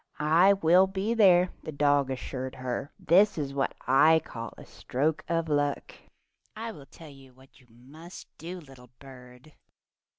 "I 0.17 0.53
will 0.53 0.87
be 0.87 1.13
there," 1.13 1.51
the 1.61 1.71
dog 1.71 2.09
assured 2.09 2.55
her. 2.55 2.91
"This 2.97 3.37
is 3.37 3.53
what 3.53 3.75
I 3.85 4.19
call 4.25 4.51
a 4.57 4.65
stroke 4.65 5.23
of 5.29 5.47
luck. 5.47 5.93
I 6.55 6.71
'll 6.71 6.87
tell 6.87 7.09
you 7.11 7.35
what 7.35 7.59
you 7.59 7.67
must 7.69 8.27
do, 8.39 8.59
little 8.59 8.89
bird. 8.97 9.53